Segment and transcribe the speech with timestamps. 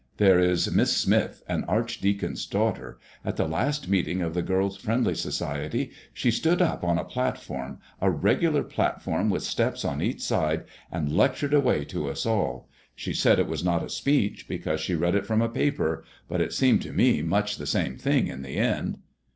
[0.17, 2.97] There is Miss Smith, an archdeacon's daughter.
[3.23, 7.77] At the last meeting of the Girls' Friendly Society she stood up on a platform,
[8.01, 12.67] a regular platform with steps on each side, and lectured away to us all.
[12.95, 16.41] She said it was not a speech, because she read it from a paper, but
[16.41, 18.97] it seems to me much the same thing in the end."